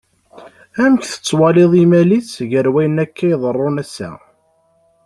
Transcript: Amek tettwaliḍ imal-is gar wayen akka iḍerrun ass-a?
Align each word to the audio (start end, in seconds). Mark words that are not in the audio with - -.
Amek 0.83 1.03
tettwaliḍ 1.07 1.71
imal-is 1.83 2.31
gar 2.51 2.67
wayen 2.73 3.01
akka 3.03 3.25
iḍerrun 3.33 3.81
ass-a? 3.83 4.11